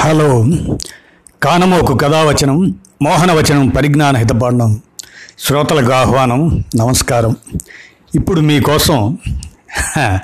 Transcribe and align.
Hello. 0.00 0.46
కానమోకు 1.42 1.96
కథావచనం 1.96 2.80
మోహనవచనం 3.02 3.68
పరిజ్ఞాన 3.68 4.16
హితపాండం. 4.16 4.80
శ్రోతలకు 5.38 5.92
ఆహ్వానం 5.92 6.64
నమస్కారం. 6.76 7.36
ఇప్పుడు 8.14 8.40
మీకోసం 8.40 9.18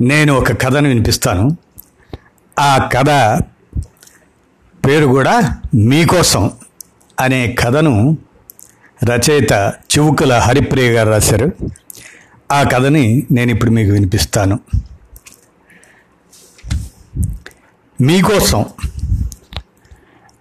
నేను 0.00 0.34
ఒక 0.34 0.52
కథను 0.52 0.88
వినిపిస్తాను. 0.88 1.56
ఆ 2.58 2.88
కథ 2.92 3.40
పేరు 4.86 5.06
కూడా 5.06 5.56
మీకోసం 5.74 6.50
అనే 7.20 7.56
కథను 7.58 8.18
రచయిత 9.10 9.52
చివుకుల 9.98 10.34
హరిప్రియ 10.34 10.90
గారు 10.90 11.08
రాశారు. 11.08 11.52
ఆ 12.52 12.62
కథని 12.62 13.26
నేను 13.32 13.50
ఇప్పుడు 13.50 13.70
మీకు 13.70 13.90
వినిపిస్తాను. 13.90 14.60
మీకోసం. 18.00 18.64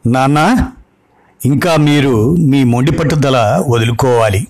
నాన్న 0.07 0.70
ఇంకా 1.45 1.75
మీరు 1.75 2.35
మీ 2.35 2.63
మొండి 2.63 2.91
పట్టుదల 2.91 3.63
వదులుకోవాలి. 3.67 4.48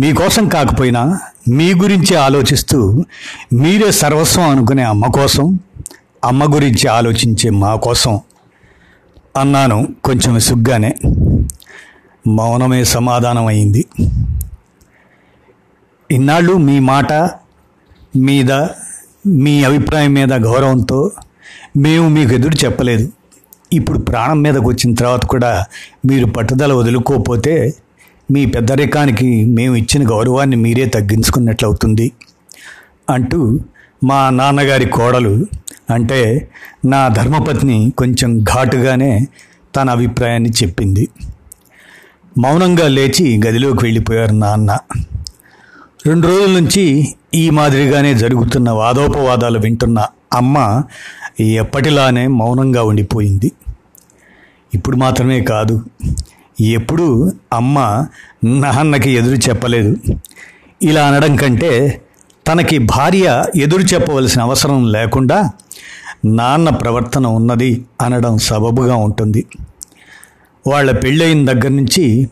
మీకోసం 0.00 0.48
కాకపోయినా 0.48 1.18
మీ 1.48 1.74
గురించి 1.74 2.14
ఆలోచిస్తూ 2.14 3.04
మీరే 3.52 3.90
సర్వస్వం 3.92 4.48
అనుకునే 4.48 4.82
అమ్మ 4.82 5.06
కోసం 5.06 5.58
అమ్మ 6.24 6.54
గురించి 6.54 6.88
ఆలోచించే 6.88 7.50
మా 7.50 7.74
కోసం 7.74 8.20
అన్నాను 9.36 9.88
కొంచెం 10.04 10.34
విసుగ్గానే. 10.34 10.94
మౌనమే 12.26 12.84
సమాధానం 12.84 13.46
అయింది 13.46 13.86
ఇన్నాళ్ళు 16.10 16.52
మీ 16.52 16.78
మాట 16.80 17.12
మీద 18.16 18.52
మీ 19.26 19.64
అభిప్రాయం 19.64 20.14
మీద 20.14 20.32
గౌరవంతో 20.32 21.10
మేము 21.76 22.08
మీకు 22.08 22.34
ఎదురు 22.34 22.64
చెప్పలేదు. 22.64 23.12
ఇప్పుడు 23.72 23.98
ప్రాణం 23.98 24.42
మీదకి 24.42 24.66
వచ్చిన 24.66 24.94
తర్వాత 24.94 25.26
కూడా 25.26 25.64
మీరు 26.06 26.26
పట్టుదల 26.26 26.72
వదులుకోకపోతే 26.72 27.74
మీ 28.30 28.46
పెద్దరికానికి 28.46 29.44
మేము 29.44 29.76
ఇచ్చిన 29.76 30.10
గౌరవాన్ని 30.10 30.56
మీరే 30.56 30.86
తగ్గించుకున్నట్లవుతుంది. 30.86 32.12
అంటూ 33.10 33.60
మా 34.04 34.30
నాన్నగారి 34.30 34.86
కోడలు 34.86 35.46
అంటే 35.90 36.48
నా 36.84 37.08
ధర్మపత్ని 37.08 37.92
కొంచెం 37.98 38.38
ఘాటుగానే 38.38 39.26
తన 39.76 39.90
అభిప్రాయాన్ని 39.90 40.50
చెప్పింది. 40.50 41.08
మౌనంగా 42.38 42.88
లేచి 42.88 43.40
గదిలోకి 43.46 43.84
వెళ్ళిపోయారు 43.84 44.34
నాన్న. 44.34 44.78
రెండు 46.06 46.26
రోజుల 46.26 46.60
నుంచి 46.60 47.14
ఈ 47.34 47.50
మాదిరిగానే 47.50 48.14
జరుగుతున్న 48.14 48.70
వాదోపవాదాలు 48.70 49.58
వింటున్న 49.58 50.06
అమ్మ 50.32 50.82
ఎప్పటిలానే 51.40 52.26
మౌనంగా 52.26 52.82
ఉండిపోయింది. 52.82 53.52
ఇప్పుడు 54.74 54.96
మాత్రమే 54.96 55.40
కాదు 55.40 55.84
ఎప్పుడు 56.60 57.32
అమ్మ 57.52 58.06
నాన్నకి 58.44 59.10
ఎదురు 59.10 59.34
చెప్పలేదు. 59.34 59.96
ఇలా 60.82 61.06
అనడం 61.06 61.36
కంటే 61.36 62.02
తనకి 62.46 62.78
భార్య 62.78 63.44
ఎదురు 63.56 63.82
చెప్పవలసిన 63.82 64.42
అవసరం 64.42 64.92
లేకుండా 64.92 65.50
నాన్న 66.24 66.70
ప్రవర్తన 66.70 67.26
ఉన్నది 67.26 67.84
అనడం 68.00 68.38
సబబుగా 68.38 68.96
ఉంటుంది. 68.96 69.46
వాళ్ళ 70.66 70.98
పెళ్ళయిన 70.98 71.52
దగ్గర 71.52 71.68
నుంచి 71.68 72.30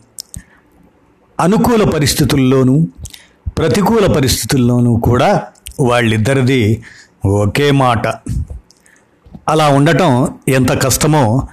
అనుకూల 1.39 1.89
పరిస్థితుల్లోనూ 1.89 2.87
ప్రతికూల 3.57 4.13
పరిస్థితుల్లోనూ 4.13 4.95
కూడా 4.95 5.41
వాళ్ళిద్దరిది 5.79 6.83
ఒకే 7.25 7.71
మాట. 7.71 8.07
అలా 9.49 9.69
ఉండటం 9.69 10.27
ఎంత 10.47 10.83
కష్టమో 10.83 11.47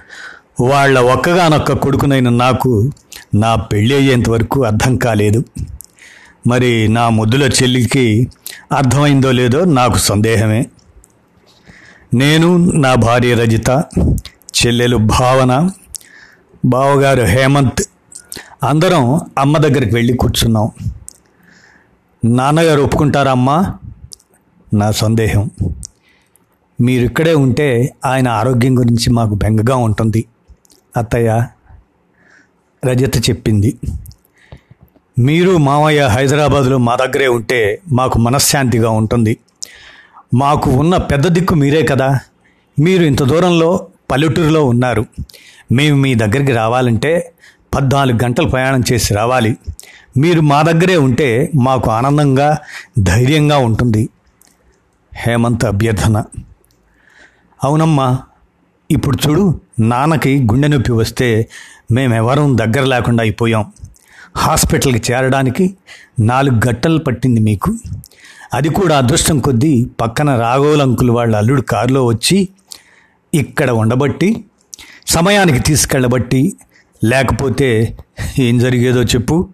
వాళ్ళ 0.61 0.99
ఒక్కగానొక్క 0.99 1.73
కొడుకునైన 1.73 2.29
నాకు 2.29 2.91
నా 3.35 3.55
పెళ్ళి 3.55 3.95
అయ్యేంత 3.95 4.29
వరకు 4.29 4.63
అర్థం 4.63 4.97
కాలేదు. 4.97 5.43
మరి 6.47 6.87
నా 6.87 7.09
ముద్దుల 7.09 7.43
చెల్లికి 7.43 8.29
అర్థమైందో 8.71 9.31
లేదో 9.31 9.65
నాకు 9.65 9.97
సందేహమే. 9.97 10.65
నేను 12.13 12.71
నా 12.71 12.95
భార్య 12.95 13.33
రజిత 13.33 13.69
చెల్లెలు 14.31 14.97
భావన 14.97 15.69
బావగారు 16.65 17.21
హేమంత్ 17.21 17.81
అందరం 18.63 19.21
అమ్మ 19.37 19.57
దగ్గరికి 19.57 19.95
వెళ్ళి 19.95 20.13
కూర్చున్నాం. 20.13 20.71
నాన్నగారు 22.25 22.81
ఒప్పుకుంటారా 22.81 23.31
అమ్మా? 23.31 23.75
నా 24.73 24.91
సందేహం. 24.91 25.51
మీరు 26.81 27.05
ఇక్కడే 27.05 27.33
ఉంటే 27.33 27.93
ఆయన 28.05 28.27
ఆరోగ్యం 28.27 28.79
గురించి 28.79 29.09
మాకు 29.09 29.33
బెంగగా 29.33 29.75
ఉంటుంది. 29.75 30.25
అత్తయ్య 30.97 31.47
రజత 32.85 33.29
చెప్పింది. 33.29 33.77
మీరు 35.19 35.57
మామయ్య 35.57 36.01
హైదరాబాద్లో 36.01 36.77
మా 36.77 36.95
దగ్గరే 36.95 37.27
ఉంటే 37.27 37.81
మాకు 37.91 38.19
మనశ్శాంతిగా 38.19 38.89
ఉంటుంది. 38.89 39.37
మాకు 40.33 40.69
ఉన్న 40.69 40.97
పెద్ద 40.97 41.27
దిక్కు 41.27 41.55
మీరే 41.55 41.85
కదా. 41.85 42.19
మీరు 42.79 43.03
ఇంత 43.03 43.23
దూరంలో 43.23 43.87
పల్లెటూరులో 44.11 44.65
ఉన్నారు. 44.65 45.05
మేము 45.71 45.97
మీ 45.97 46.15
దగ్గరికి 46.15 46.51
రావాలంటే 46.51 47.31
పద్నాలుగు 47.75 48.19
గంటలు 48.23 48.47
ప్రయాణం 48.47 48.83
చేసి 48.93 49.13
రావాలి. 49.13 49.57
మీరు 50.17 50.41
మా 50.41 50.61
దగ్గరే 50.61 50.97
ఉంటే 50.97 51.51
మాకు 51.55 51.91
ఆనందంగా 51.91 52.57
ధైర్యంగా 52.99 53.57
ఉంటుంది. 53.57 54.09
హేమంత్ 55.13 55.65
అభ్యర్థన. 55.65 56.23
అవునమ్మా. 57.63 58.19
ఇప్పుడు 58.91 59.17
చూడు 59.27 59.61
నాన్నకి 59.79 60.43
గుండె 60.51 60.67
నొప్పి 60.67 60.91
వస్తే 60.91 61.49
మేమెవరం 61.91 62.57
దగ్గర 62.57 62.83
లేకుండా 62.83 63.23
అయిపోయాం. 63.23 63.65
హాస్పిటల్కి 64.37 65.13
చేరడానికి 65.13 65.77
నాలుగు 66.19 66.55
గంటలు 66.67 66.99
పట్టింది 66.99 67.41
మీకు. 67.41 67.73
అది 68.53 68.69
కూడా 68.69 68.97
అదృష్టం 68.97 69.39
కొద్దీ 69.39 69.89
పక్కన 70.01 70.39
రాఘవుల 70.39 70.81
అంకుల్ 70.81 71.09
వాళ్ళ 71.09 71.35
అల్లుడు 71.35 71.61
కారులో 71.61 72.05
వచ్చి 72.05 72.49
ఇక్కడ 73.33 73.71
ఉండబట్టి 73.71 74.43
సమయానికి 75.07 75.59
తీసుకెళ్ళబట్టి 75.59 76.53
లేకపోతే 77.03 77.97
ఏం 78.39 78.59
జరిగేదో 78.59 79.03
చెప్పు. 79.03 79.49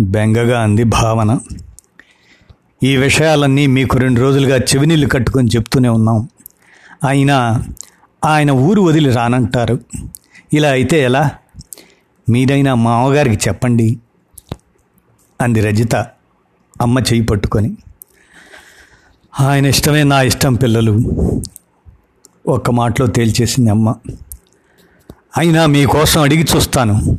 బెంగగా 0.00 0.62
అంది 0.62 0.84
భావన. 0.84 1.38
ఈ 2.82 2.96
విషయాలన్నీ 2.96 3.66
మీకు 3.66 3.98
రెండు 3.98 4.20
రోజులుగా 4.20 4.56
చెవినీళ్ళు 4.56 5.08
కట్టుకొని 5.08 5.48
చెప్తూనే 5.48 5.88
ఉన్నాం. 5.88 6.28
అయినా 7.04 7.64
ఆయన 8.24 8.50
ఊరు 8.50 8.80
వదిలి 8.80 9.12
రానంటారు. 9.12 9.80
ఇలా 10.52 10.68
అయితే 10.68 11.02
ఎలా? 11.02 11.30
మీరైనా 12.28 12.74
మామగారికి 12.74 13.48
చెప్పండి 13.48 13.98
అంది 15.40 15.60
రజిత 15.60 15.96
అమ్మ 16.80 16.98
చేయి 16.98 17.22
పట్టుకొని. 17.22 17.76
ఆయన 19.40 19.66
ఇష్టమే 19.66 20.02
నా 20.02 20.22
ఇష్టం 20.22 20.54
పిల్లలు 20.54 21.00
ఒక్క 22.48 22.70
మాటలో 22.70 23.06
తేల్చేసింది 23.06 23.70
అమ్మ. 23.70 23.94
అయినా 25.38 25.66
మీకోసం 25.66 26.22
అడిగి 26.22 26.46
చూస్తాను 26.56 27.18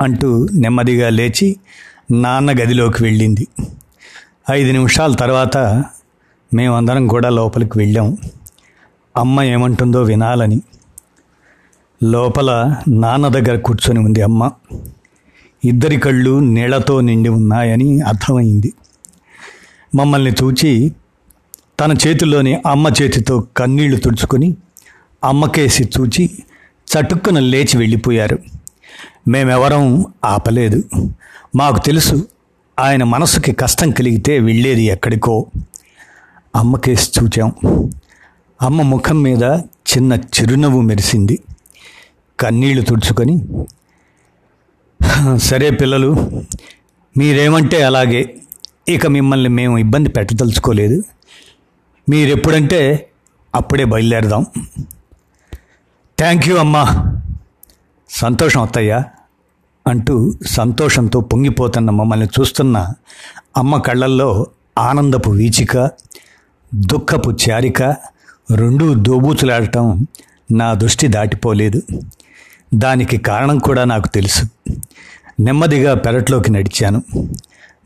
అంటూ 0.00 0.48
నెమ్మదిగా 0.54 1.08
లేచి 1.08 1.56
నాన్న 2.10 2.52
గదిలోకి 2.52 3.02
వెళ్ళింది. 3.02 3.48
ఐదు 4.50 4.72
నిమిషాల 4.72 5.12
తర్వాత 5.12 5.56
మేమందరం 6.54 7.06
కూడా 7.06 7.28
లోపలికి 7.28 7.78
వెళ్ళాం. 7.78 8.18
అమ్మ 9.16 9.42
ఏమంటుందో 9.42 10.02
వినాలని. 10.02 10.60
లోపల 12.02 12.76
నాన్న 12.88 13.28
దగ్గర 13.28 13.58
కూర్చొని 13.58 13.98
ఉంది 13.98 14.22
అమ్మ. 14.22 14.50
ఇద్దరి 15.64 15.96
కళ్ళు 15.96 16.38
నీళ్ళతో 16.38 17.00
నిండి 17.00 17.28
ఉన్నాయని 17.28 18.00
అర్థమైంది. 18.00 18.72
మమ్మల్ని 19.94 20.30
చూచి 20.30 20.92
తన 21.80 21.92
చేతిలోని 21.92 22.62
అమ్మ 22.66 22.88
చేతితో 23.02 23.40
కన్నీళ్ళు 23.56 23.96
తుడుచుకొని 23.96 24.56
అమ్మకేసి 25.24 25.84
చూచి 25.84 26.30
చటుక్కున 26.86 27.38
లేచి 27.38 27.78
వెళ్ళిపోయారు. 27.78 28.38
మేమెవరం 29.28 30.04
ఆపలేదు. 30.24 30.82
మాకు 31.56 31.86
తెలుసు 31.86 32.28
ఆయన 32.80 33.04
మనసుకి 33.04 33.52
కష్టం 33.52 33.90
కలిగితే 33.90 34.38
వెళ్ళేది 34.38 34.82
ఎక్కడికో. 34.82 35.46
అమ్మకేసి 36.56 37.10
చూచాం 37.22 37.52
అమ్మ 38.62 38.82
ముఖం 38.82 39.22
మీద 39.22 39.42
చిన్న 39.62 40.12
చిరునవ్వు 40.12 40.80
మెరిసింది. 40.80 41.38
కన్నీళ్ళు 42.40 42.84
తుడుచుకొని 42.84 43.66
సరే 45.36 45.70
పిల్లలు 45.70 46.42
మీరేమంటే 47.18 47.82
అలాగే. 47.82 48.36
ఇక 48.88 49.06
మిమ్మల్ని 49.06 49.48
మేము 49.48 49.78
ఇబ్బంది 49.78 50.08
పెట్టదలుచుకోలేదు. 50.08 51.02
మీరెప్పుడంటే 52.08 53.10
అప్పుడే 53.54 53.84
బయలుదేరదాం. 53.84 54.46
థ్యాంక్ 56.18 56.48
యూ 56.48 56.56
అమ్మా. 56.56 57.16
సంతోషం 58.10 58.62
అత్తయ్య. 58.62 59.02
అంటూ 59.86 60.34
సంతోషంతో 60.46 61.20
పొంగిపోతున్న 61.20 61.90
మమ్మల్ని 61.90 62.26
చూస్తున్న 62.40 62.92
అమ్మ 63.56 63.76
కళ్ళల్లో 63.76 64.46
ఆనందపు 64.78 65.30
వీచిక 65.30 65.90
దుఃఖపు 66.74 67.30
చారిక 67.30 67.96
రెండు 68.54 68.94
దోబూచులాడటం 68.94 70.06
నా 70.52 70.74
దృష్టి 70.74 71.08
దాటిపోలేదు. 71.08 71.82
దానికి 72.74 73.16
కారణం 73.16 73.58
కూడా 73.58 73.84
నాకు 73.84 74.08
తెలుసు. 74.08 74.70
నెమ్మదిగా 75.40 75.94
పెరట్లోకి 75.94 76.52
నడిచాను. 76.52 77.02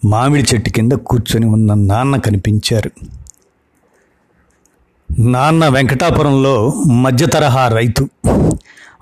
మామిడి 0.05 0.55
చెట్టు 0.55 0.71
కింద 0.71 0.93
కూర్చొని 0.93 1.47
ఉన్న 1.47 1.75
నాన్న 1.75 2.17
కనిపించారు. 2.17 2.91
నాన్న 5.19 5.69
వెంకటాపురంలో 5.69 6.71
మధ్య 6.71 7.27
తరహా 7.27 7.69
రైతు. 7.69 8.09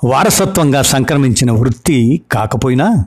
వారసత్వంగా 0.04 0.82
సంక్రమించిన 0.82 1.50
వృత్తి 1.50 2.22
కాకపోయినా 2.32 3.04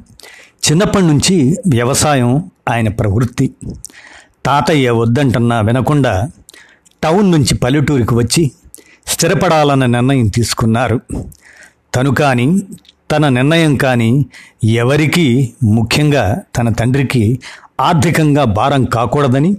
చిన్నప్పటి 0.72 1.06
నుంచి 1.06 1.56
వ్యవసాయం 1.68 2.52
ఆయన 2.70 2.90
ప్రవృత్తి. 2.90 3.52
తాతయ్య 4.46 4.90
వద్దంటన్నా 4.90 5.62
వినకుండా 5.62 6.30
టౌన్ 7.06 7.28
నుంచి 7.32 7.54
పల్లెటూరికి 7.64 8.16
వచ్చి 8.16 8.44
స్థిరపడాలన్న 9.08 9.86
నిర్ణయం 9.96 10.28
తీసుకున్నారు. 10.28 10.98
తను 11.96 12.12
కానీ 12.22 12.48
తన 13.12 13.30
నిర్ణయం 13.30 13.74
కానీ 13.78 14.10
ఎవరికీ 14.64 15.26
ముఖ్యంగా 15.64 16.24
తన 16.58 16.70
తండ్రికి 16.70 17.24
ఆర్థికంగా 17.80 18.44
భారం 18.58 18.84
కాకూడదని 18.86 19.52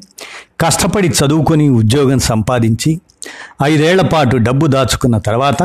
కష్టపడి 0.61 1.09
చదువుకొని 1.09 1.67
ఉద్యోగం 1.81 2.19
సంపాదించి 2.31 2.91
ఐదేళ్ళ 3.65 4.03
పాటు 4.15 4.37
డబ్బు 4.37 4.67
దాచుకున్న 4.67 5.17
తర్వాత 5.19 5.63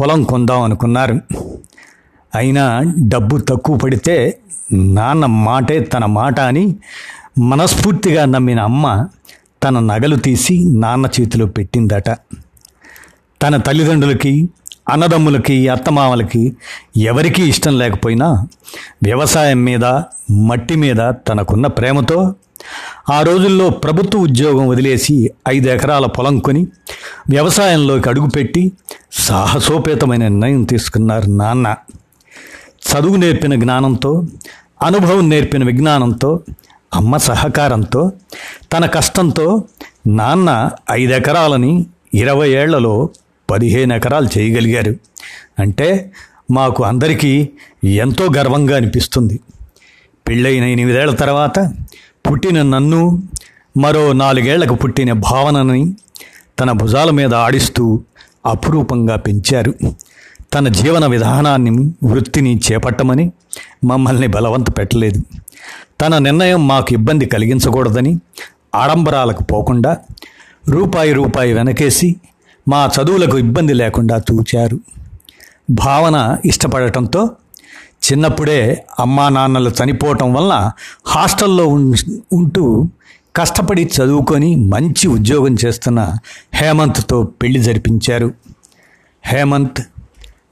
పొలం 0.00 0.20
కొందాం 0.24 0.62
అనుకున్నారు. 0.62 1.16
అయినా 2.32 2.64
డబ్బు 3.12 3.36
తక్కువ 3.50 3.76
పడితే 3.76 4.16
నాన్న 4.72 5.26
మాటే 5.44 5.76
తన 5.92 6.04
మాట 6.18 6.38
అని 6.50 6.64
మనస్ఫూర్తిగా 7.50 8.24
నమ్మిన 8.24 8.60
అమ్మ 8.60 8.86
తన 9.62 9.78
నగలు 9.78 10.16
తీసి 10.16 10.64
నాన్న 10.64 11.06
చేతిలో 11.06 11.46
పెట్టిందట. 11.46 12.10
తన 13.42 13.56
తల్లిదండ్రులకి 13.56 14.48
అన్నదమ్ములకి 14.88 15.68
అత్తమామలకి 15.68 16.56
ఎవరికీ 16.96 17.42
ఇష్టం 17.42 17.78
లేకపోయినా 17.78 18.46
వ్యవసాయం 19.02 19.64
మీద 19.64 19.84
మట్టి 20.30 20.76
మీద 20.76 20.96
తనకున్న 21.28 21.66
ప్రేమతో 21.66 22.34
ఆ 23.10 23.22
రోజుల్లో 23.22 23.70
ప్రభుత్వ 23.70 24.18
ఉద్యోగం 24.20 24.68
వదిలేసి 24.68 25.30
ఐదు 25.48 25.68
ఎకరాల 25.68 26.06
పొలం 26.06 26.38
కొని 26.38 26.66
వ్యవసాయంలోకి 27.30 28.08
అడుగుపెట్టి 28.08 28.72
సాహసోపేతమైన 29.12 30.22
నిర్ణయం 30.28 30.64
తీసుకున్నారు 30.64 31.30
నాన్న. 31.30 31.76
చదువు 32.88 33.16
నేర్పిన 33.16 33.54
జ్ఞానంతో 33.54 34.26
అనుభవం 34.82 35.30
నేర్పిన 35.30 35.64
విజ్ఞానంతో 35.64 36.40
అమ్మ 36.94 37.16
సహకారంతో 37.16 38.12
తన 38.72 38.86
కష్టంతో 38.86 39.64
నాన్న 40.06 40.70
ఐదు 40.90 41.12
ఎకరాలని 41.12 41.86
ఇరవై 42.14 42.50
ఏళ్ళలో 42.50 43.10
పదిహేను 43.50 43.94
ఎకరాలు 43.94 44.38
చేయగలిగారు. 44.38 44.96
అంటే 45.58 46.12
మాకు 46.50 46.84
అందరికీ 46.84 47.48
ఎంతో 47.84 48.28
గర్వంగా 48.36 48.76
అనిపిస్తుంది. 48.76 49.40
పెళ్ళైన 50.28 50.64
ఎనిమిదేళ్ళ 50.64 51.14
తర్వాత 51.14 51.72
పుట్టిన 52.30 52.62
నన్ను 52.62 53.22
మరో 53.76 54.12
నాలుగేళ్ళకు 54.12 54.74
పుట్టిన 54.74 55.12
భావనని 55.12 55.96
తన 56.60 56.72
భుజాల 56.72 57.10
మీద 57.10 57.34
ఆడిస్తూ 57.34 58.02
అపురూపంగా 58.46 59.16
పెంచారు. 59.16 59.74
తన 60.52 60.68
జీవన 60.68 61.06
విధానాన్ని 61.06 61.70
వృత్తిని 62.04 62.60
చేపట్టమని 62.66 63.32
మమ్మల్ని 63.84 64.26
బలవంత 64.26 64.78
పెట్టలేదు. 64.78 65.20
తన 66.00 66.18
నిర్ణయం 66.18 66.68
మాకు 66.68 66.94
ఇబ్బంది 66.94 67.26
కలిగించకూడదని 67.26 68.20
ఆడంబరాలకు 68.74 69.42
పోకుండా 69.42 69.96
రూపాయి 70.68 71.12
రూపాయి 71.12 71.52
వెనకేసి 71.52 72.16
మా 72.68 72.90
చదువులకు 72.94 73.38
ఇబ్బంది 73.38 73.74
లేకుండా 73.74 74.18
తూచారు. 74.18 74.80
భావన 75.70 76.38
ఇష్టపడటంతో 76.44 77.30
చిన్నప్పుడే 78.02 78.84
అమ్మా 78.98 79.28
నాన్నలు 79.28 79.70
చనిపోవటం 79.70 80.34
వలన 80.34 80.70
హాస్టల్లో 81.06 81.66
ఉంటూ 82.32 82.88
కష్టపడి 83.36 83.90
చదువుకొని 83.96 84.56
మంచి 84.56 85.08
ఉద్యోగం 85.08 85.56
చేస్తున్న 85.64 86.00
హేమంత్తో 86.54 87.22
పెళ్ళి 87.22 87.62
జరిపించారు. 87.62 88.34
హేమంత్ 89.24 89.80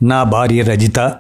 నా 0.03 0.23
భార్య 0.23 0.63
రజిత 0.63 1.13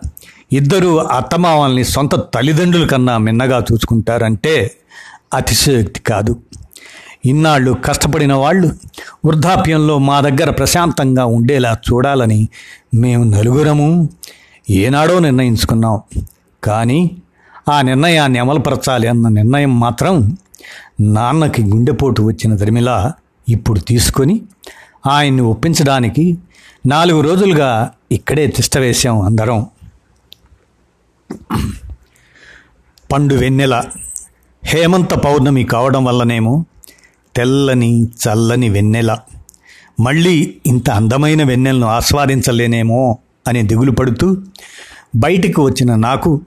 ఇద్దరు 0.52 1.00
అత్తమామల్ని 1.00 1.84
సొంత 1.84 2.14
తల్లిదండ్రుల 2.14 2.86
కన్నా 2.86 3.18
మిన్నగా 3.18 3.64
చూసుకుంటారంటే 3.72 4.70
అతిశయోక్తి 5.34 6.00
కాదు. 6.00 6.36
ఇన్నాళ్ళు 7.24 7.76
కష్టపడిన 7.84 8.32
వాళ్ళు 8.32 8.72
వృద్ధాప్యంలో 9.24 9.98
మా 9.98 10.20
దగ్గర 10.20 10.50
ప్రశాంతంగా 10.50 11.24
ఉండేలా 11.24 11.76
చూడాలని 11.92 12.48
మేము 12.94 13.24
నలుగురము 13.24 14.08
ఏనాడో 14.70 15.18
నిర్ణయించుకున్నాం. 15.18 16.00
కానీ 16.64 17.10
ఆ 17.68 17.82
నిర్ణయాన్ని 17.82 18.38
అమలుపరచాలి 18.38 19.08
అన్న 19.08 19.28
నిర్ణయం 19.28 19.80
మాత్రం 19.80 20.36
నాన్నకి 21.00 21.62
గుండెపోటు 21.62 22.22
వచ్చిన 22.22 22.56
దరిమిలా 22.56 23.12
ఇప్పుడు 23.48 23.80
తీసుకొని 23.80 24.42
ఆయన్ని 25.06 25.42
ఒప్పించడానికి 25.42 26.38
నాలుగు 26.86 27.20
రోజులుగా 27.20 27.90
ఇక్కడే 28.12 28.46
తిష్ట 28.46 28.78
వేశాం 28.78 29.20
అందరం. 29.20 29.66
పండు 33.12 33.34
వెన్నెల 33.34 33.84
హేమంత 34.64 35.14
పౌర్ణమి 35.14 35.64
కావడం 35.64 36.04
వల్లనేమో 36.04 36.64
తెల్లని 37.36 38.04
చల్లని 38.04 38.68
వెన్నెల. 38.68 39.18
మళ్ళీ 40.00 40.56
ఇంత 40.66 40.90
అందమైన 40.90 41.42
వెన్నెలను 41.42 41.86
ఆస్వాదించలేనేమో 41.86 43.18
అని 43.48 43.62
దిగులు 43.62 43.90
పడుతూ 43.90 44.36
బయటికి 45.16 45.60
వచ్చిన 45.60 45.94
నాకు 45.94 46.40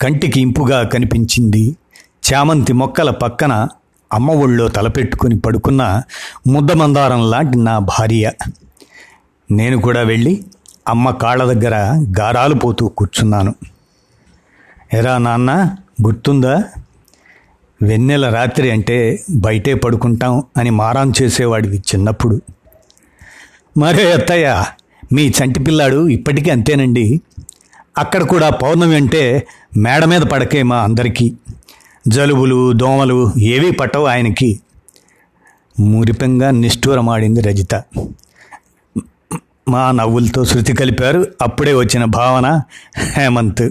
కంటికి 0.00 0.40
ఇంపుగా 0.40 0.82
కనిపించింది 0.82 1.76
చామంతి 2.32 2.72
మొక్కల 2.72 3.10
పక్కన 3.10 3.68
అమ్మ 4.12 4.30
ఒళ్ళో 4.30 4.68
తలపెట్టుకుని 4.68 5.40
పడుకున్న 5.40 6.02
ముద్దమందారం 6.46 7.30
లాంటి 7.30 7.58
నా 7.58 7.78
భార్య. 7.78 8.32
నేను 9.50 9.80
కూడా 9.80 10.02
వెళ్ళి 10.02 10.44
అమ్మ 10.90 11.10
కాళ్ళ 11.10 11.52
దగ్గర 11.52 11.74
గారాలు 12.20 12.54
పోతూ 12.54 12.88
కూర్చున్నాను. 12.88 13.54
ఎరా 14.92 15.18
నాన్న 15.18 15.76
గుర్తుందా? 16.02 16.64
వెన్నెల 17.82 18.28
రాత్రి 18.28 18.70
అంటే 18.70 19.24
బయటే 19.30 19.74
పడుకుంటాం 19.74 20.42
అని 20.56 20.70
మారాం 20.70 21.12
చేసేవాడివి 21.22 21.76
చిన్నప్పుడు. 21.76 22.40
మరే 23.78 24.12
అత్తయ్య 24.12 24.64
మీ 25.12 25.28
చంటి 25.28 25.60
పిల్లాడు 25.60 26.08
ఇప్పటికీ 26.08 26.50
అంతేనండి. 26.50 27.20
అక్కడ 27.98 28.22
కూడా 28.22 28.50
పౌర్ణమి 28.50 28.96
అంటే 28.96 29.46
మేడ 29.76 30.04
మీద 30.04 30.22
పడకే 30.22 30.62
మా 30.62 30.78
అందరికీ. 30.78 31.34
జలుబులు 32.08 32.72
దోమలు 32.72 33.32
ఏవీ 33.38 33.70
పట్టవు 33.70 34.06
ఆయనకి. 34.06 34.60
మురిపంగా 35.80 36.50
నిష్ఠూరమాడింది 36.50 37.40
రజిత. 37.40 37.74
మా 39.70 39.90
నవ్వులతో 39.90 40.44
శృతి 40.44 40.72
కలిపారు. 40.72 41.26
అప్పుడే 41.42 41.72
వచ్చిన 41.74 42.04
భావన 42.04 42.62
హేమంత్. 43.16 43.70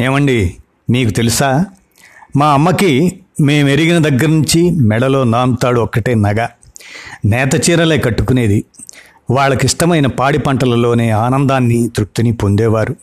ఏమండి 0.00 0.56
మీకు 0.90 1.10
తెలుసా? 1.10 1.64
మా 2.36 2.46
అమ్మకి 2.46 3.20
మేము 3.40 3.68
ఎరిగిన 3.68 3.98
దగ్గర 4.08 4.26
నుంచి 4.26 4.70
మెడలో 4.70 5.24
నాంతాడు 5.24 5.80
ఒక్కటే 5.80 6.14
నగ. 6.14 6.46
నేత 7.24 7.70
చీరలే 7.70 7.98
కట్టుకునేది. 7.98 8.64
వాళ్ళకిష్టమైన 9.30 10.06
పాడి 10.06 10.38
పంటలలోనే 10.38 11.10
ఆనందాన్ని 11.10 11.88
తృప్తిని 11.88 12.32
పొందేవారు. 12.32 12.96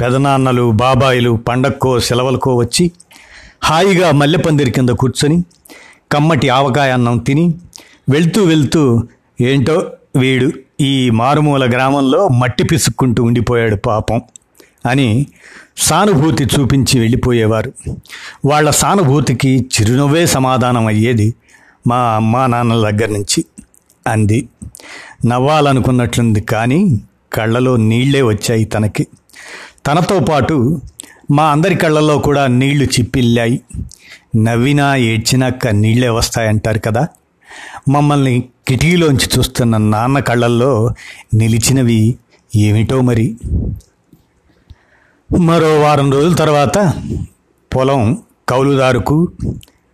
పెదనాన్నలు 0.00 0.70
బాబాయిలు 0.70 1.30
పండక్కో 1.30 2.00
సెలవులకో 2.00 2.56
వచ్చి 2.56 2.90
హాయిగా 3.64 4.10
మల్లెపందిరి 4.12 4.70
కింద 4.70 4.88
కూర్చొని 4.88 5.44
కమ్మటి 6.12 6.48
ఆవకాయ 6.48 6.90
అన్నం 6.90 7.18
తిని 7.18 7.54
వెళ్తూ 8.08 8.44
వెళ్తూ 8.44 9.08
ఏంటో 9.40 9.92
వీడు 10.16 10.52
ఈ 10.80 11.10
మారుమూల 11.10 11.70
గ్రామంలో 11.70 12.28
మట్టి 12.28 12.64
పిసుక్కుంటూ 12.64 13.24
ఉండిపోయాడు 13.24 13.76
పాపం 13.76 14.22
అని 14.86 15.26
సానుభూతి 15.76 16.44
చూపించి 16.44 17.00
వెళ్ళిపోయేవారు. 17.00 17.72
వాళ్ళ 18.44 18.70
సానుభూతికి 18.70 19.66
చిరునవ్వే 19.74 20.26
సమాధానం 20.26 20.86
అయ్యేది 20.86 21.34
మా 21.86 21.96
అమ్మా 21.96 22.46
నాన్నల 22.46 22.90
దగ్గర 22.90 23.08
నుంచి 23.12 23.44
అంది. 24.06 24.48
నవ్వాలనుకున్నట్లుంది 25.26 26.40
కానీ 26.40 27.00
కళ్ళలో 27.32 27.76
నీళ్ళే 27.76 28.22
వచ్చాయి 28.22 28.64
తనకి. 28.64 29.06
తనతో 29.86 30.20
పాటు 30.20 30.80
మా 31.30 31.50
అందరి 31.50 31.74
కళ్ళల్లో 31.74 32.18
కూడా 32.18 32.46
నీళ్ళు 32.46 32.84
చిప్పిల్లాయి. 32.84 33.60
నవ్వినా 34.36 34.96
ఏడ్చినాక 34.96 35.62
కన్నీళ్ళే 35.62 36.08
వస్తాయంటారు 36.08 36.78
కదా. 36.78 37.08
మమ్మల్ని 37.88 38.48
కిటికీలోంచి 38.68 39.38
చూస్తున్న 39.38 39.76
నాన్న 39.76 40.18
కళ్ళల్లో 40.18 40.90
నిలిచినవి 41.34 42.16
ఏమిటో 42.56 43.00
మరి? 43.00 43.36
మరో 45.38 45.80
వారం 45.80 46.12
రోజుల 46.12 46.34
తర్వాత 46.34 46.78
పొలం 47.76 48.18
కౌలుదారుకు 48.48 49.28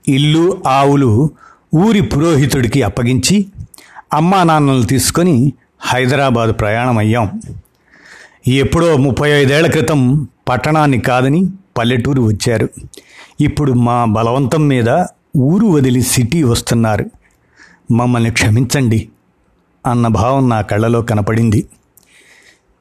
ఇల్లు 0.08 0.62
ఆవులు 0.66 1.30
ఊరి 1.74 2.00
పురోహితుడికి 2.00 2.82
అప్పగించి 2.82 3.46
అమ్మా 4.12 4.42
నాన్నలు 4.42 4.82
తీసుకొని 4.82 5.52
హైదరాబాద్ 5.80 6.60
ప్రయాణం 6.60 6.98
అయ్యాం 6.98 7.40
ఎప్పుడో 8.48 8.96
ముప్పై 8.96 9.30
ఐదేళ్ళ 9.30 9.66
క్రితం 9.66 10.28
పట్టణాన్ని 10.48 11.00
కాదని 11.00 11.48
పల్లెటూరు 11.78 12.22
వచ్చారు. 12.22 12.68
ఇప్పుడు 13.40 13.72
మా 13.72 14.04
బలవంతం 14.04 14.68
మీద 14.68 14.88
ఊరు 15.36 15.66
వదిలి 15.66 16.02
సిటీ 16.02 16.42
వస్తున్నారు. 16.42 17.10
మమ్మల్ని 17.90 18.30
క్షమించండి 18.30 19.08
అన్న 19.86 20.06
భావం 20.06 20.48
నా 20.48 20.60
కళ్ళలో 20.60 21.02
కనపడింది. 21.02 21.66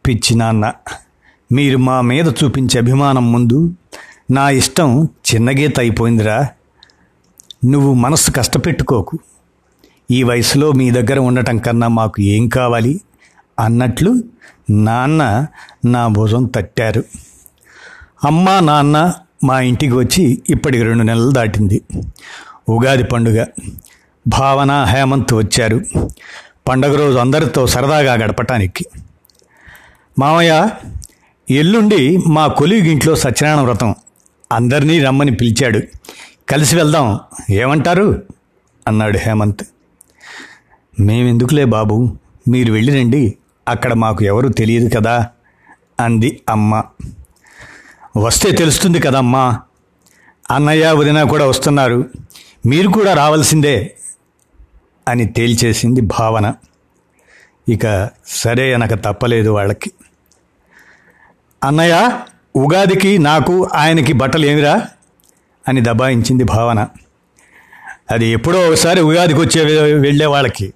పిచ్చి 0.08 0.36
నాన్న 0.36 0.74
మీరు 1.52 1.78
మా 1.78 2.02
మీద 2.02 2.28
చూపించే 2.44 2.80
అభిమానం 2.80 3.32
ముందు 3.32 3.74
నా 4.32 4.50
ఇష్టం 4.50 5.04
చిన్నగీత 5.04 5.80
అయిపోయిందిరా. 5.80 6.48
నువ్వు 7.66 7.94
మనస్సు 7.94 8.32
కష్టపెట్టుకోకు. 8.32 9.20
ఈ 10.12 10.24
వయసులో 10.24 10.72
మీ 10.72 10.92
దగ్గర 10.92 11.20
ఉండటం 11.20 11.58
కన్నా 11.58 11.88
మాకు 11.88 12.22
ఏం 12.22 12.50
కావాలి 12.50 13.02
అన్నట్లు 13.60 14.24
నాన్న 14.70 15.48
నా 15.86 16.08
భుజం 16.08 16.46
తట్టారు. 16.46 17.04
అమ్మ 18.24 18.60
నాన్న 18.60 19.14
మా 19.44 19.62
ఇంటికి 19.62 19.94
వచ్చి 19.94 20.42
ఇప్పటికి 20.50 20.84
రెండు 20.84 21.04
నెలలు 21.04 21.32
దాటింది. 21.32 21.82
ఉగాది 22.70 23.04
పండుగ. 23.04 23.46
భావన 24.28 24.84
హేమంత్ 24.84 25.34
వచ్చారు. 25.34 25.82
పండగ 26.68 26.96
రోజు 26.96 27.18
అందరితో 27.18 27.68
సరదాగా 27.68 28.14
గడపటానికి. 28.14 28.86
మామయ్య 30.20 30.70
ఎల్లుండి 31.52 32.18
మా 32.18 32.48
కొలిగింట్లో 32.48 33.16
సత్యనారాయణ 33.16 33.68
వ్రతం. 33.68 33.96
అందరినీ 34.52 35.00
రమ్మని 35.00 35.36
పిలిచాడు. 35.36 35.80
కలిసి 36.50 36.76
వెళ్దాం. 36.76 37.20
ఏమంటారు? 37.50 38.24
అన్నాడు 38.88 39.18
హేమంత్. 39.18 39.64
మేమెందుకులే 41.00 41.66
బాబు? 41.66 42.18
మీరు 42.50 42.74
వెళ్ళిరండి. 42.74 43.38
అక్కడ 43.68 43.94
మాకు 43.94 44.24
ఎవరు 44.24 44.48
తెలియదు 44.48 45.00
కదా? 45.00 45.28
అంది 46.00 46.42
అమ్మ. 46.50 46.84
వస్తే 48.18 48.52
తెలుస్తుంది 48.52 49.00
కదమ్మా. 49.00 49.60
అన్నయ్య 50.52 50.92
వదిన 50.92 51.24
కూడా 51.24 51.46
వస్తున్నారు. 51.46 52.10
మీరు 52.66 52.90
కూడా 52.90 53.14
రావాల్సిందే. 53.14 53.96
అని 55.08 55.26
తేల్చేసింది 55.26 56.02
భావన. 56.02 56.54
ఇక 57.70 58.10
సరే 58.28 58.74
అనక 58.74 58.94
తప్పలేదు 58.94 59.50
వాళ్ళకి. 59.50 59.92
అన్నయ్య 61.64 62.20
ఉగాదికి 62.56 63.18
నాకు 63.18 63.70
ఆయనకి 63.74 64.14
బట్టలు 64.14 64.46
ఏమిరా? 64.46 64.88
అని 65.68 65.82
దబాయించింది 65.82 66.44
భావన. 66.44 66.88
అది 68.12 68.26
ఎప్పుడో 68.26 68.68
ఒకసారి 68.68 69.02
ఉగాదికి 69.02 69.40
వచ్చే 69.40 69.94
వెళ్ళే 69.94 70.26
వాళ్ళకి. 70.26 70.74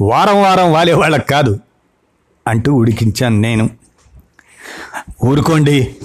వారం 0.00 0.42
వారం 0.42 0.72
వాలే 0.72 0.92
వాళ్ళకి 0.92 1.26
కాదు 1.26 1.60
అంటూ 2.46 2.74
ఉడికించాను 2.74 3.40
నేను. 3.40 3.70
ఊరుకోండి. 5.24 5.96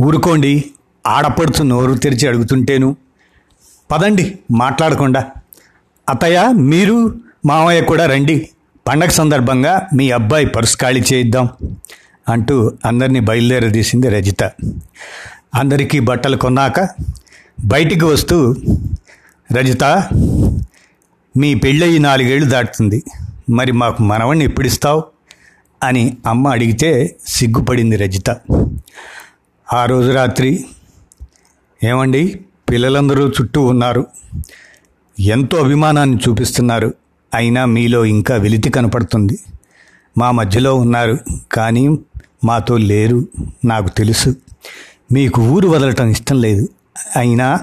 ఊరుకోండి. 0.00 0.64
ఆడపడుచు 1.06 1.64
నోరు 1.64 1.94
తెరిచి 1.94 2.28
అడుగుతుంటేను. 2.28 2.96
పదండి 3.90 4.38
మాట్లాడకుండా. 4.50 5.24
అత్తయ్య 6.08 6.48
మీరు 6.52 7.14
మామయ్య 7.46 7.80
కూడా 7.80 8.06
రండి. 8.06 8.48
పండగ 8.86 9.08
సందర్భంగా 9.08 9.88
మీ 9.94 10.10
అబ్బాయి 10.10 10.46
పర్సు 10.46 10.76
ఖాళీ 10.76 11.02
చేయిద్దాం 11.12 11.48
అంటూ 12.28 12.72
అందరినీ 12.84 13.20
బయలుదేరదీసింది 13.20 14.08
రజిత. 14.08 14.44
అందరికీ 15.54 16.00
బట్టలు 16.00 16.36
కొన్నాక 16.36 16.88
బయటికి 17.64 18.04
వస్తూ 18.04 18.54
రజిత 19.52 19.84
మీ 21.36 21.54
పెళ్ళయి 21.54 21.98
నాలుగేళ్ళు 21.98 22.50
దాటుతుంది. 22.50 23.02
మరి 23.50 23.72
మాకు 23.72 24.02
మనవణ్ణి 24.02 24.44
ఎప్పుడిస్తావు 24.44 25.04
అని 25.82 26.16
అమ్మ 26.26 26.48
అడిగితే 26.48 27.16
సిగ్గుపడింది 27.26 27.96
రజిత. 27.96 28.30
ఆ 29.72 29.84
రోజు 29.84 30.10
రాత్రి 30.10 30.64
ఏమండి? 31.84 32.40
పిల్లలందరూ 32.70 33.28
చుట్టూ 33.28 33.62
ఉన్నారు. 33.62 34.06
ఎంతో 35.20 35.58
అభిమానాన్ని 35.58 36.16
చూపిస్తున్నారు. 36.16 36.94
అయినా 37.34 37.64
మీలో 37.64 38.04
ఇంకా 38.04 38.36
వెలితి 38.36 38.70
కనపడుతుంది. 38.70 39.38
మా 40.18 40.30
మధ్యలో 40.30 40.74
ఉన్నారు. 40.74 41.18
కానీ 41.52 41.98
మాతో 42.44 42.76
లేరు. 42.76 43.28
నాకు 43.64 43.88
తెలుసు. 43.88 44.36
మీకు 45.12 45.42
ఊరు 45.42 45.68
వదలటం 45.68 46.08
ఇష్టం 46.08 46.40
లేదు. 46.40 46.68
అయినా 47.16 47.60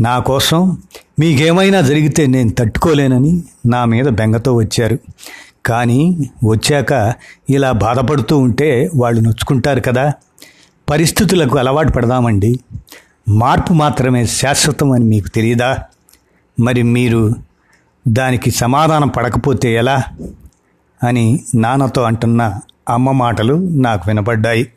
నా 0.00 0.18
కోసం 0.18 0.78
మీకేమైనా 1.20 1.80
జరిగితే 1.80 2.26
నేను 2.26 2.50
తట్టుకోలేనని 2.50 3.42
నా 3.66 3.84
మీద 3.84 4.04
బెంగతో 4.04 4.54
వచ్చారు. 4.54 4.98
కానీ 5.66 6.30
వచ్చాక 6.48 7.14
ఇలా 7.50 7.72
బాధపడుతూ 7.72 8.38
ఉంటే 8.38 8.90
వాళ్ళు 8.96 9.20
నొచ్చుకుంటారు 9.20 9.80
కదా. 9.80 10.12
పరిస్థితులకు 10.90 11.58
అలవాటు 11.58 11.92
పడదామండి. 11.92 12.60
మార్పు 13.28 13.72
మాత్రమే 13.72 14.26
శాశ్వతం 14.26 14.92
అని 14.92 15.04
మీకు 15.04 15.28
తెలియదా 15.28 15.78
మరి 16.60 16.82
మీరు 16.82 17.34
దానికి 18.08 18.50
సమాధానం 18.50 19.08
పడకపోతే 19.08 19.74
ఎలా? 19.74 20.02
అని 21.04 21.40
నాన్నతో 21.54 22.02
అంటున్న 22.02 22.60
అమ్మ 22.88 23.10
మాటలు 23.10 23.54
నాకు 23.54 24.02
వినపడ్డాయి 24.06 24.72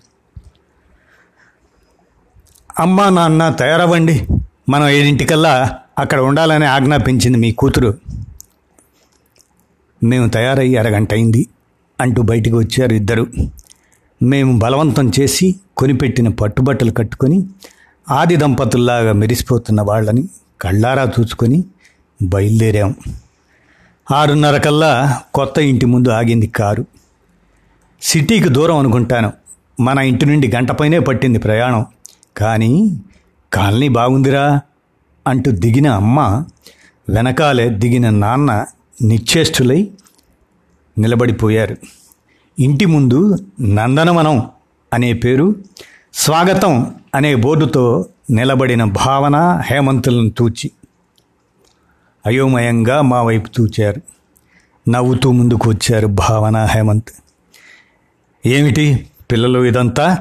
అమ్మ 2.80 3.10
నాన్న 3.10 3.50
తయారవ్వండి. 3.50 4.28
మనం 4.70 4.90
ఏడింటికల్లా 4.90 5.80
అక్కడ 6.00 6.20
ఉండాలని 6.20 6.66
ఆజ్ఞాపించింది 6.66 7.38
మీ 7.38 7.52
కూతురు. 7.52 7.98
మేము 10.04 10.30
తయారయ్యి 10.30 10.78
అరగంట 10.78 11.14
అయింది 11.14 11.48
అంటూ 12.02 12.22
బయటికి 12.22 12.56
వచ్చారు 12.56 12.94
ఇద్దరు. 12.94 13.28
మేము 14.24 14.60
బలవంతం 14.60 15.12
చేసి 15.20 15.56
కొనిపెట్టిన 15.78 16.28
పట్టుబట్టలు 16.28 16.92
కట్టుకొని 16.92 17.46
ఆది 18.12 18.36
దంపతుల్లాగా 18.36 19.14
మెరిసిపోతున్న 19.14 19.82
వాళ్ళని 19.82 20.30
కళ్ళారా 20.62 21.12
చూసుకొని 21.20 21.64
బయలుదేరాం. 22.24 22.96
ఆరున్నర 24.12 24.58
కల్లా 24.58 25.22
కొత్త 25.34 25.60
ఇంటి 25.60 25.86
ముందు 25.86 26.10
ఆగింది 26.10 26.48
కారు. 26.48 26.86
సిటీకి 28.02 28.50
దూరం 28.50 28.78
అనుకుంటాను. 28.78 29.34
మన 29.80 30.00
ఇంటి 30.00 30.26
నుండి 30.26 30.52
గంటపైనే 30.56 31.00
పట్టింది 31.00 31.40
ప్రయాణం. 31.40 31.86
కానీ 32.38 33.02
కాలనీ 33.54 33.90
బాగుందిరా 33.90 34.62
అంటూ 35.28 35.52
దిగిన 35.52 35.88
అమ్మ 35.88 36.46
వెనకాలే 37.10 37.70
దిగిన 37.70 38.10
నాన్న 38.10 38.66
నిశ్చేష్టులై 39.02 39.92
నిలబడిపోయారు. 40.98 41.78
ఇంటి 42.62 42.86
ముందు 42.86 43.38
నందనవనం 43.62 44.50
అనే 44.94 45.14
పేరు 45.14 45.56
స్వాగతం 46.14 46.96
అనే 47.16 47.36
బోర్డుతో 47.36 48.06
నిలబడిన 48.32 48.84
భావన 48.84 49.62
హేమంతులను 49.66 50.30
తూచి 50.30 50.72
అయోమయంగా 52.26 53.02
మా 53.02 53.22
వైపు 53.22 53.48
తూచారు. 53.48 54.02
నవ్వుతూ 54.90 55.32
ముందుకు 55.32 55.70
వచ్చారు 55.70 56.08
భావన 56.08 56.66
హేమంత్. 56.66 57.10
ఏమిటి 58.46 59.08
పిల్లలు 59.32 59.60
ఇదంతా? 59.60 60.18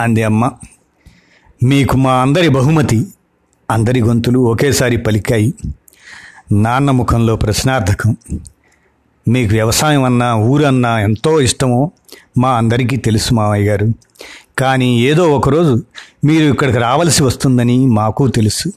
అంది 0.00 0.22
అమ్మ. 0.22 0.50
మీకు 1.62 1.96
మా 1.96 2.14
అందరి 2.14 2.48
బహుమతి 2.48 3.06
అందరి 3.70 4.00
గొంతులు 4.00 4.38
ఒకేసారి 4.38 4.96
పలికాయి. 4.96 5.54
నాన్న 6.52 6.90
ముఖంలో 6.90 7.36
ప్రశ్నార్థకం. 7.36 8.16
మీకు 9.28 9.52
వ్యవసాయం 9.52 10.02
అన్నా 10.02 10.34
ఊరన్నా 10.34 11.00
ఎంతో 11.00 11.40
ఇష్టమో 11.40 11.90
మా 12.38 12.50
అందరికీ 12.50 12.96
తెలుసు 12.96 13.34
మావయ్య 13.34 13.70
గారు. 13.70 13.88
కానీ 14.58 15.00
ఏదో 15.00 15.36
ఒకరోజు 15.36 15.84
మీరు 16.24 16.44
ఇక్కడికి 16.44 16.78
రావాల్సి 16.78 17.22
వస్తుందని 17.22 17.86
మాకు 17.86 18.28
తెలుసు. 18.28 18.72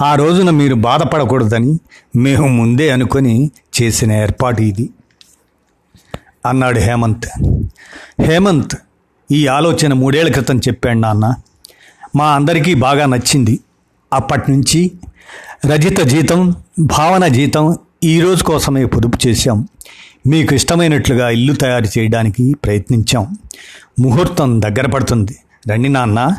ఆ 0.00 0.14
రోజున 0.14 0.50
మీరు 0.50 0.74
బాధపడకూడదని 0.74 1.78
మేము 2.16 2.46
ముందే 2.46 2.90
అనుకొని 2.90 3.50
చేసిన 3.82 4.12
ఏర్పాటు 4.12 4.62
ఇది. 4.62 4.90
అన్నాడు 6.46 6.78
హేమంత్. 6.78 7.26
హేమంత్ 8.22 8.76
ఈ 9.32 9.46
ఆలోచన 9.46 9.92
మూడేళ్ళ 9.92 10.32
క్రితం 10.32 10.58
చెప్పాడు 10.58 10.98
నాన్న. 10.98 11.34
మా 12.16 12.34
అందరికీ 12.34 12.74
బాగా 12.74 13.06
నచ్చింది. 13.06 13.60
అప్పటి 14.12 14.52
నుంచి 14.52 14.92
రజిత 15.66 16.00
జీతం 16.00 16.54
భావన 16.80 17.28
జీతం 17.28 17.78
ఈ 18.04 18.20
రోజు 18.20 18.44
కోసమే 18.44 18.84
పొదుపు 18.84 19.18
చేశాం. 19.26 19.68
మీకు 20.26 20.54
ఇష్టమైనట్లుగా 20.54 21.30
ఇల్లు 21.30 21.52
తయారు 21.52 21.98
చేయడానికి 21.98 22.54
ప్రయత్నించాం. 22.64 23.38
ముహూర్తం 24.00 24.62
దగ్గర 24.62 24.86
పడుతుంది. 24.86 25.36
రండి 25.70 25.88
నాన్న. 25.88 26.36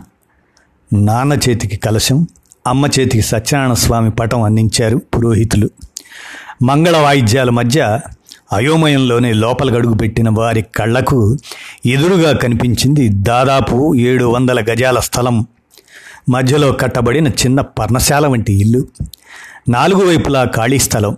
నాన్న 0.94 1.34
చేతికి 1.34 1.78
కలశం 1.78 2.28
అమ్మ 2.68 2.86
చేతికి 2.86 3.22
సత్యనారాయణ 3.22 3.74
స్వామి 3.74 4.12
పటం 4.12 4.42
అందించారు 4.42 4.98
పురోహితులు. 4.98 5.70
మంగళ 6.64 6.98
వాయిద్యాల 6.98 7.50
మధ్య 7.50 8.00
అయోమయంలోనే 8.54 9.34
లోపల 9.34 9.78
గడుగు 9.78 9.94
పెట్టిన 9.94 10.30
వారి 10.30 10.62
కళ్ళకు 10.62 11.38
ఎదురుగా 11.86 12.38
కనిపించింది 12.38 13.10
దాదాపు 13.10 13.96
ఏడు 13.96 14.26
వందల 14.26 14.62
గజాల 14.62 15.00
స్థలం. 15.00 15.48
మధ్యలో 16.30 16.72
కట్టబడిన 16.72 17.28
చిన్న 17.28 17.62
పర్ణశాల 17.62 18.28
వంటి 18.28 18.54
ఇల్లు. 18.54 18.88
నాలుగు 19.70 20.08
వైపులా 20.08 20.44
ఖాళీ 20.44 20.78
స్థలం. 20.78 21.18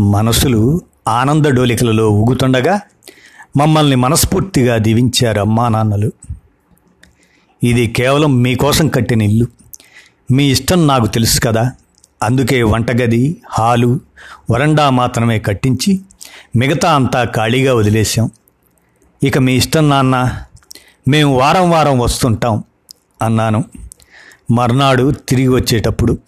మనసులు 0.00 0.80
ఆనందడోలికలలో 1.08 2.10
ఊగుతుండగా 2.10 2.80
మమ్మల్ని 3.56 3.96
మనస్ఫూర్తిగా 3.96 4.78
దీవించారు 4.78 5.40
అమ్మా 5.40 5.68
నాన్నలు. 5.68 6.12
ఇది 7.62 7.86
కేవలం 7.86 8.42
మీకోసం 8.42 8.88
కట్టిన 8.88 9.22
ఇల్లు. 9.22 9.46
మీ 10.30 10.44
ఇష్టం 10.44 10.86
నాకు 10.86 11.06
తెలుసు 11.06 11.40
కదా. 11.40 11.72
అందుకే 12.22 12.62
వంటగది 12.62 13.42
హాలు 13.50 14.00
వరండా 14.50 14.90
మాత్రమే 14.90 15.38
కట్టించి 15.38 16.00
మిగతా 16.56 16.94
అంతా 16.94 17.24
ఖాళీగా 17.24 17.74
వదిలేశాం. 17.74 18.30
ఇక 19.22 19.38
మీ 19.38 19.54
ఇష్టం 19.54 19.88
నాన్న 19.88 20.42
మేము 21.08 21.38
వారం 21.38 21.70
వారం 21.70 21.98
వస్తుంటాం 21.98 22.64
అన్నాను. 23.22 23.64
మర్నాడు 24.50 25.12
తిరిగి 25.28 25.48
వచ్చేటప్పుడు. 25.48 26.18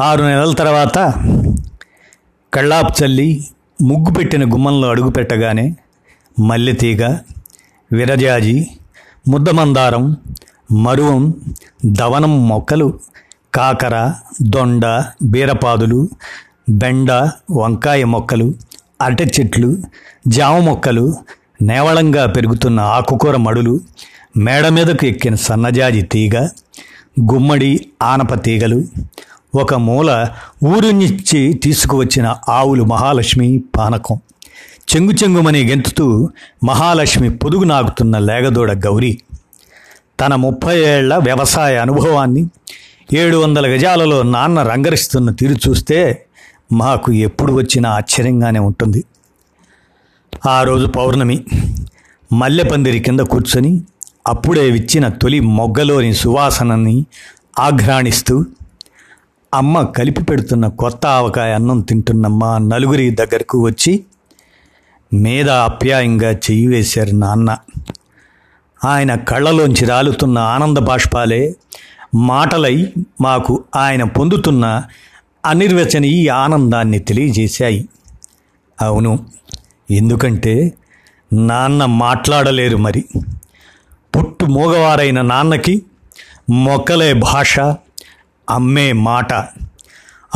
ఆరు 0.00 0.22
నెలల 0.22 0.52
తర్వాత 0.52 0.98
కళ్ళాపు 2.54 3.04
చల్లి 3.04 3.48
ముగ్గు 3.78 4.10
పెట్టిన 4.12 4.44
గుమ్మంలో 4.44 4.86
అడుగు 4.90 5.10
పెట్టగానే 5.10 5.64
మల్లెతీగ 6.36 7.02
విరజాజి 7.90 8.56
ముద్దమందారం 9.28 10.04
మరువం 10.76 11.22
దవనం 11.84 12.34
మొక్కలు 12.48 12.88
కాకర 13.54 13.96
దొండ 14.54 14.84
బీరపాదులు 15.22 16.00
బెండ 16.80 17.10
వంకాయ 17.50 18.04
మొక్కలు 18.04 18.46
అరటి 19.02 19.26
చెట్లు 19.30 19.70
జామ 20.28 20.54
మొక్కలు 20.58 21.04
నేవళంగా 21.62 22.26
పెరుగుతున్న 22.26 22.80
ఆకుకూర 22.94 23.36
మడులు 23.36 23.74
మేడ 24.36 24.66
మీదకు 24.68 25.04
ఎక్కిన 25.06 25.34
సన్నజాజి 25.44 26.02
తీగ 26.12 26.36
గుమ్మడి 27.30 27.72
ఆనప 28.02 28.34
తీగలు 28.42 28.78
ఒక 29.54 29.74
మూల 29.74 30.28
ఊరు 30.64 30.86
నుంచి 30.86 31.54
తీసుకువచ్చిన 31.54 32.36
ఆవులు 32.48 32.84
మహాలక్ష్మి 32.84 33.64
పానకం. 33.76 34.18
చెంగు 34.96 35.12
చెంగుమని 35.12 35.68
గెంతుతూ 35.68 36.28
మహాలక్ష్మి 36.64 37.30
పొదుగు 37.30 37.64
నాగుతున్న 37.64 38.18
లేగదోడ 38.18 38.72
గౌరీ. 38.72 39.18
తన 40.20 40.34
ముప్పై 40.34 40.80
ఏళ్ళ 40.80 41.16
వ్యవసాయ 41.16 41.76
అనుభవాన్ని 41.76 42.48
ఏడు 43.14 43.36
వందల 43.36 43.66
గజాలలో 43.66 44.22
నాన్న 44.22 44.62
రంగరిస్తున్న 44.62 45.30
తీరు 45.30 45.68
చూస్తే 45.68 46.26
మాకు 46.72 47.12
ఎప్పుడు 47.12 47.52
వచ్చినా 47.52 47.90
ఆశ్చర్యంగానే 47.90 48.58
ఉంటుంది. 48.58 49.04
ఆ 50.48 50.62
రోజు 50.62 50.86
పౌర్ణమి. 50.86 51.44
మల్లెపందిరి 52.32 53.00
కింద 53.00 53.20
కూర్చొని 53.20 53.80
అప్పుడే 54.26 54.70
విచ్చిన 54.70 55.08
తొలి 55.08 55.40
మొగ్గలోని 55.40 56.14
సువాసనని 56.14 57.06
ఆఘ్రాణిస్తూ 57.58 58.44
అమ్మ 59.54 59.82
కలిపి 59.82 60.22
పెడుతున్న 60.22 60.68
కొత్త 60.68 61.06
ఆవకాయ 61.06 61.52
అన్నం 61.52 61.80
తింటున్న 61.80 62.26
మా 62.26 62.58
నలుగురి 62.58 63.10
దగ్గరకు 63.10 63.64
వచ్చి 63.64 64.04
మీద 65.12 65.50
ఆప్యాయంగా 65.50 66.30
చెయ్యి 66.30 66.66
వేశారు 66.66 67.10
నాన్న. 67.10 67.56
ఆయన 68.84 69.14
కళ్ళలోంచి 69.14 69.84
రాలుతున్న 69.84 70.38
ఆనంద 70.38 70.78
బాష్పాలే 70.78 71.54
మాటలై 72.14 72.92
మాకు 73.20 73.64
ఆయన 73.76 74.04
పొందుతున్న 74.04 74.82
అనిర్వచనీయ 75.46 76.28
ఆనందాన్ని 76.28 76.98
తెలియజేశాయి. 76.98 77.88
అవును. 78.82 79.26
ఎందుకంటే 79.90 80.72
నాన్న 81.32 81.84
మాట్లాడలేరు 81.84 82.76
మరి. 82.76 83.04
పుట్టు 84.16 84.44
మూగవారైన 84.44 85.20
నాన్నకి 85.20 85.82
మొక్కలే 86.50 87.12
భాష 87.12 87.60
అమ్మే 88.50 88.92
మాట. 88.92 89.32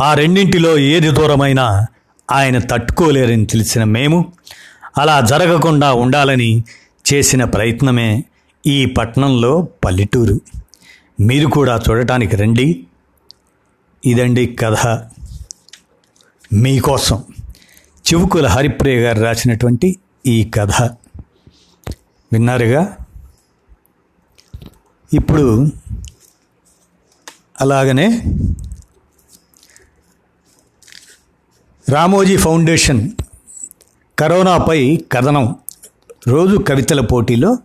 ఆ 0.01 0.13
రెండింటిలో 0.13 0.77
ఏది 0.77 1.11
దూరమైనా 1.11 1.85
ఆయన 2.31 2.59
తట్టుకోలేరని 2.59 3.45
తెలిసిన 3.45 3.83
మేము 3.83 4.33
అలా 4.97 5.21
జరగకుండా 5.21 5.93
ఉండాలని 5.93 6.63
చేసిన 7.13 7.43
ప్రయత్నమే 7.43 8.23
ఈ 8.67 8.85
పట్టణంలో 8.85 9.67
పల్లెటూరు. 9.85 10.41
మీరు 11.19 11.47
కూడా 11.47 11.81
చూడటానికి 11.89 12.35
రండి. 12.35 12.87
ఇదండి 14.05 14.57
కథ. 14.59 15.07
మీకోసం 16.53 17.23
చివుకుల 17.81 18.47
హరిప్రియ 18.47 18.95
గారు 18.95 19.21
రాసినటువంటి 19.21 19.99
ఈ 20.27 20.51
కథ. 20.55 20.71
విన్నారుగా? 22.33 22.97
ఇప్పుడు 25.13 25.71
అలాగనే 27.61 28.23
రామోజీ 31.89 32.37
ఫౌండేషన్ 32.37 33.09
కరోనాపై 34.19 35.05
కథనం. 35.11 35.55
రోజు 36.27 36.57
కవితల 36.57 37.01
పోటీలో 37.01 37.57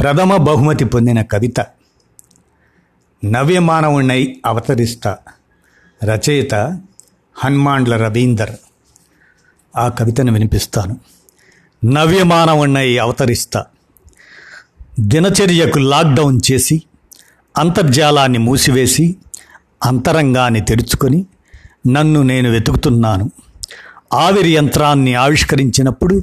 ప్రథమ 0.00 0.36
బహుమతి 0.36 0.84
పొందిన 0.84 1.22
కవిత. 1.22 1.60
నవ్యమానవుణ్ణై 3.24 4.40
అవతరిస్తా 4.46 5.18
రచయిత 6.04 6.54
హన్మాండ్ల 7.34 7.96
రవీందర్. 7.96 8.56
ఆ 9.76 9.88
కవితను 9.88 10.32
వినిపిస్తాను. 10.32 11.00
నవ్యమానవుణ్ణై 11.84 12.98
అవతరిస్తా 12.98 13.66
దినచర్యకు 15.00 15.78
లాక్డౌన్ 15.78 16.40
చేసి 16.52 16.82
అంతర్జాలాన్ని 17.58 18.38
మూసివేసి 18.38 19.16
అంతరంగాన్ని 19.84 20.60
తెరుచుకొని 20.60 21.26
నన్ను 21.88 22.22
నేను 22.22 22.50
వెతుకుతున్నాను. 22.50 23.30
ఆవిరి 24.12 24.52
యంత్రాన్ని 24.54 25.14
ఆవిష్కరించినప్పుడు 25.14 26.22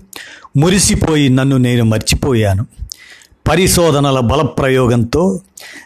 మురిసిపోయి 0.58 1.30
నన్ను 1.30 1.58
నేను 1.58 1.84
మర్చిపోయాను. 1.84 2.66
పరిశోధనల 3.50 4.20
బలప్రయోగంతో 4.20 5.40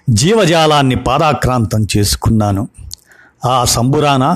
జీవజాలాన్ని 0.09 0.95
పాదాక్రాంతం 0.95 1.87
చేసుకున్నాను. 1.97 2.67
ఆ 3.45 3.63
సంబురాన 3.63 4.35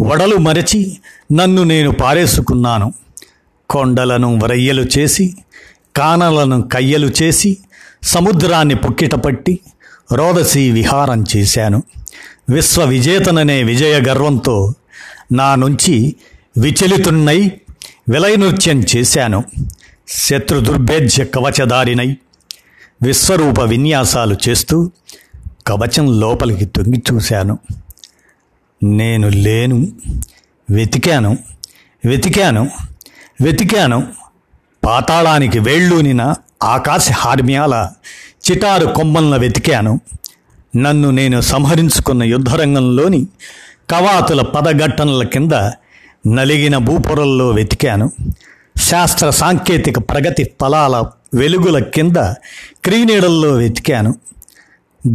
వడలు 0.00 0.36
మరచి 0.36 0.98
నన్ను 1.32 1.62
నేను 1.62 1.90
పారేసుకున్నాను. 1.92 2.92
కొండలను 3.70 4.38
వరయ్యలు 4.42 4.86
చేసి 4.98 5.34
కానలను 5.96 6.62
కయ్యలు 6.62 7.10
చేసి 7.22 7.56
సముద్రాన్ని 8.02 8.74
పుక్కిటపట్టి 8.74 9.60
రోదసి 10.12 10.72
విహారం 10.72 11.24
చేశాను. 11.36 11.82
విశ్వ 12.48 12.84
విజేతననే 12.84 13.62
విజయ 13.62 14.00
గర్వంతో 14.00 14.74
నా 15.32 15.54
నుంచి 15.54 16.16
విచలితున్నై 16.58 17.52
విలయనృత్యం 18.08 18.84
చేశాను. 18.96 19.44
శత్రు 20.08 20.60
దుర్భేద్య 20.60 21.24
కవచదారినై 21.24 22.16
విశ్వరూప 23.02 23.60
విన్యాసాలు 23.60 24.36
చేస్తూ 24.48 24.90
కవచం 25.66 26.20
లోపలికి 26.20 26.64
తొంగి 26.64 27.02
చూశాను. 27.12 27.58
నేను 28.82 29.28
లేను. 29.28 29.88
వెతికాను. 30.70 31.38
వెతికాను. 32.04 32.70
వెతికాను. 33.42 34.06
పాతాళానికి 34.86 35.58
వేళ్ళూనిన 35.58 36.34
ఆకాశ 36.62 37.10
హార్మ్యాల 37.12 37.90
చిటారు 38.50 38.86
కొమ్మలను 38.86 39.38
వెతికాను. 39.38 40.00
నన్ను 40.76 41.10
నేను 41.10 41.40
సంహరించుకున్న 41.40 42.22
యుద్ధరంగంలోని 42.22 43.26
కవాతుల 43.90 44.42
పదఘట్టనల 44.42 45.22
కింద 45.24 45.52
నలిగిన 46.26 46.76
భూపొరల్లో 46.76 47.50
వెతికాను. 47.50 48.12
శాస్త్ర 48.76 49.30
సాంకేతిక 49.30 49.98
ప్రగతి 49.98 50.50
ఫలాల 50.60 51.04
వెలుగుల 51.34 51.78
కింద 51.78 52.16
క్రీనీడల్లో 52.84 53.50
వెతికాను. 53.50 54.14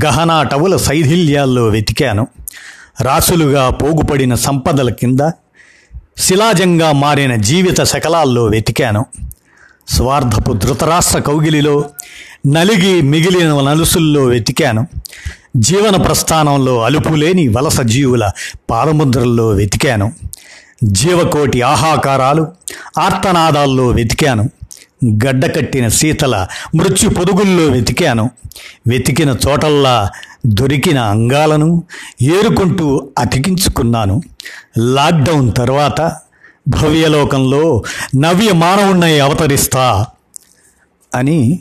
గహనాటవుల 0.06 0.78
శైథిల్యాల్లో 0.78 1.68
వెతికాను. 1.68 2.28
రాసులుగా 3.02 3.70
పోగుపడిన 3.70 4.36
సంపదల 4.36 4.90
కింద 4.90 5.32
శిలాజంగా 6.18 6.92
మారిన 6.92 7.36
జీవిత 7.36 7.84
శకలాల్లో 7.84 8.46
వెతికాను. 8.46 9.06
స్వార్థపు 9.88 10.54
ధృతరాష్ట్ర 10.54 11.20
కౌగిలిలో 11.20 11.86
నలిగి 12.48 13.02
మిగిలిన 13.02 13.48
నలుసుల్లో 13.48 14.24
వెతికాను. 14.24 14.88
జీవన 15.58 15.96
ప్రస్థానంలో 15.96 16.82
అలుపులేని 16.82 17.48
వలస 17.48 17.82
జీవుల 17.82 18.32
పాదముద్రల్లో 18.70 19.48
వెతికాను. 19.48 20.14
జీవకోటి 20.84 21.62
ఆహాకారాలు 21.62 22.48
ఆర్తనాదాల్లో 23.00 23.88
వెతికాను. 23.88 24.50
గడ్డకట్టిన 25.06 25.88
శీతల 25.88 26.48
మృత్యు 26.76 27.10
పొదుగుల్లో 27.10 27.64
వెతికాను. 27.64 28.30
వెతికిన 28.88 29.36
చోటల్లా 29.48 30.10
దొరికిన 30.48 31.00
అంగాలను 31.00 31.84
ఏరుకుంటూ 32.22 33.10
అతికించుకున్నాను. 33.20 34.22
లాక్డౌన్ 34.78 35.52
తర్వాత 35.58 36.02
భవ్యలోకంలో 36.68 37.84
నవ్య 38.16 38.52
మానవుణ్ణై 38.52 39.20
అవతరిస్తా 39.20 40.06
అని 41.16 41.60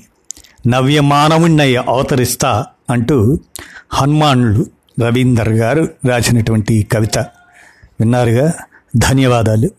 నవ్యమానవుణ్ణయ్య 0.66 1.84
అవతరిస్తా 1.88 2.66
అంటూ 2.90 3.38
హనుమాన్లు 3.92 4.66
రవీందర్ 5.04 5.48
గారు 5.48 5.88
రాసినటువంటి 6.08 6.88
కవిత. 6.92 7.18
విన్నారుగా? 8.00 8.52
ధన్యవాదాలు. 8.96 9.70